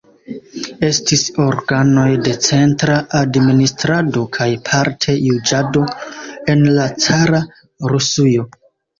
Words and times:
Estis 0.85 1.23
organoj 1.41 2.05
de 2.27 2.31
centra 2.45 2.95
administrado 3.19 4.23
kaj 4.37 4.47
parte 4.69 5.15
juĝado 5.17 5.83
en 6.55 6.65
la 6.79 6.87
cara 7.05 7.43
Rusujo. 7.93 8.47